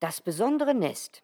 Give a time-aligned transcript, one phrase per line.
[0.00, 1.22] Das besondere Nest.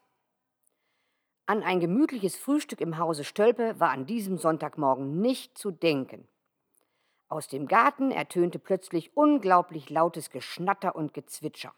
[1.46, 6.28] An ein gemütliches Frühstück im Hause Stölpe war an diesem Sonntagmorgen nicht zu denken.
[7.28, 11.72] Aus dem Garten ertönte plötzlich unglaublich lautes Geschnatter und Gezwitscher.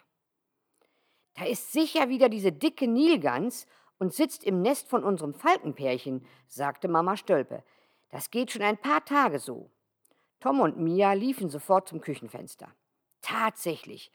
[1.34, 3.68] Da ist sicher wieder diese dicke Nilgans
[4.00, 7.62] und sitzt im Nest von unserem Falkenpärchen, sagte Mama Stölpe.
[8.08, 9.70] Das geht schon ein paar Tage so.
[10.40, 12.74] Tom und Mia liefen sofort zum Küchenfenster.
[13.22, 14.10] Tatsächlich,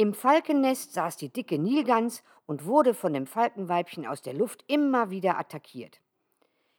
[0.00, 5.10] im Falkennest saß die dicke Nilgans und wurde von dem Falkenweibchen aus der Luft immer
[5.10, 6.00] wieder attackiert.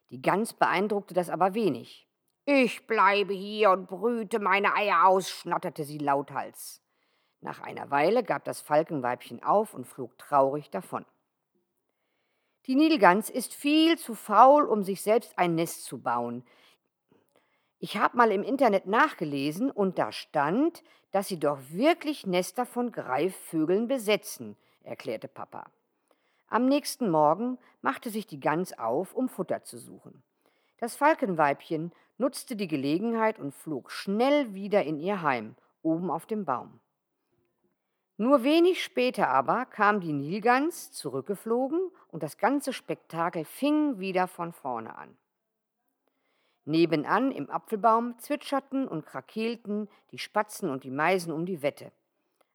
[0.09, 2.07] Die Gans beeindruckte das aber wenig.
[2.45, 6.81] Ich bleibe hier und brüte meine Eier aus, schnatterte sie lauthals.
[7.41, 11.05] Nach einer Weile gab das Falkenweibchen auf und flog traurig davon.
[12.65, 16.43] Die Nilgans ist viel zu faul, um sich selbst ein Nest zu bauen.
[17.83, 22.91] Ich habe mal im Internet nachgelesen und da stand, dass sie doch wirklich Nester von
[22.91, 25.65] Greifvögeln besetzen, erklärte Papa.
[26.47, 30.21] Am nächsten Morgen machte sich die Gans auf, um Futter zu suchen.
[30.77, 36.45] Das Falkenweibchen nutzte die Gelegenheit und flog schnell wieder in ihr Heim, oben auf dem
[36.45, 36.79] Baum.
[38.15, 44.53] Nur wenig später aber kam die Nilgans zurückgeflogen und das ganze Spektakel fing wieder von
[44.53, 45.17] vorne an.
[46.65, 51.91] Nebenan im Apfelbaum zwitscherten und krakeelten die Spatzen und die Meisen um die Wette.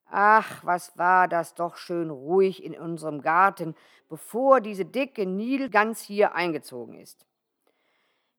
[0.09, 3.75] Ach, was war das doch schön ruhig in unserem Garten,
[4.09, 7.27] bevor diese dicke Nilgans hier eingezogen ist.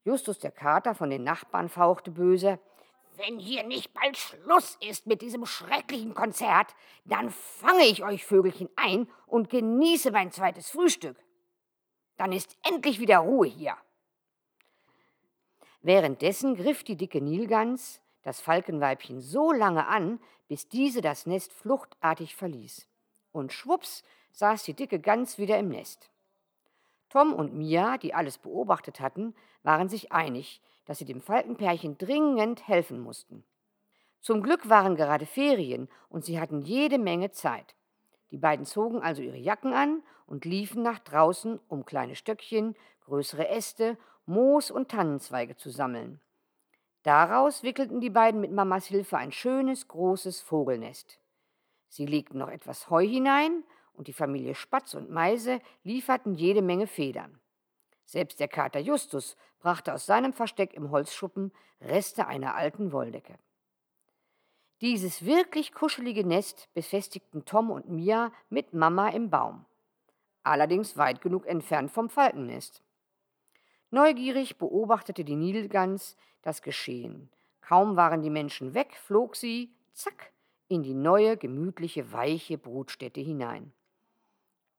[0.05, 2.59] Justus der Kater von den Nachbarn fauchte böse.
[3.17, 6.73] Wenn hier nicht bald Schluss ist mit diesem schrecklichen Konzert,
[7.03, 11.17] dann fange ich euch Vögelchen ein und genieße mein zweites Frühstück.
[12.15, 13.75] Dann ist endlich wieder Ruhe hier.
[15.81, 20.19] Währenddessen griff die dicke Nilgans das Falkenweibchen so lange an,
[20.49, 22.85] bis diese das Nest fluchtartig verließ.
[23.31, 26.09] Und schwupps saß die dicke Gans wieder im Nest.
[27.09, 32.67] Tom und Mia, die alles beobachtet hatten, waren sich einig, dass sie dem Falkenpärchen dringend
[32.67, 33.45] helfen mussten.
[34.19, 37.75] Zum Glück waren gerade Ferien und sie hatten jede Menge Zeit.
[38.31, 42.75] Die beiden zogen also ihre Jacken an und liefen nach draußen, um kleine Stöckchen,
[43.05, 46.19] größere Äste Moos und Tannenzweige zu sammeln.
[47.03, 51.19] Daraus wickelten die beiden mit Mamas Hilfe ein schönes, großes Vogelnest.
[51.87, 56.87] Sie legten noch etwas Heu hinein und die Familie Spatz und Meise lieferten jede Menge
[56.87, 57.39] Federn.
[58.03, 63.39] Selbst der Kater Justus brachte aus seinem Versteck im Holzschuppen Reste einer alten Wolldecke.
[64.81, 69.65] Dieses wirklich kuschelige Nest befestigten Tom und Mia mit Mama im Baum,
[70.43, 72.83] allerdings weit genug entfernt vom Falkennest.
[73.89, 77.29] Neugierig beobachtete die Nilgans das Geschehen.
[77.61, 80.31] Kaum waren die Menschen weg, flog sie, zack,
[80.67, 83.71] in die neue, gemütliche, weiche Brutstätte hinein.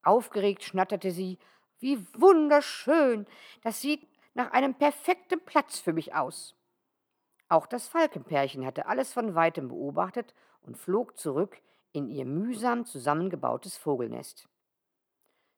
[0.02, 1.38] Aufgeregt schnatterte sie,
[1.80, 3.26] wie wunderschön,
[3.62, 6.54] das sieht nach einem perfekten Platz für mich aus.
[7.48, 11.60] Auch das Falkenpärchen hatte alles von weitem beobachtet und flog zurück
[11.92, 14.48] in ihr mühsam zusammengebautes Vogelnest.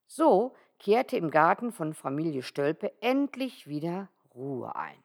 [0.07, 4.97] So kehrte im Garten von Familie Stölpe endlich wieder Ruhe ein.